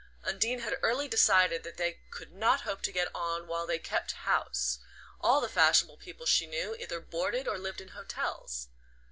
[0.23, 4.13] Undine had early decided that they could not hope to get on while they "kept
[4.23, 4.79] house"
[5.19, 8.69] all the fashionable people she knew either boarded or lived in hotels.